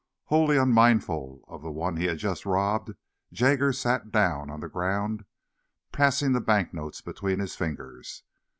[0.23, 2.93] Wholly unmindful of the one he had just robbed,
[3.31, 5.25] Jaggers sat down on the ground,
[5.91, 8.23] passing the banknotes between his fingers.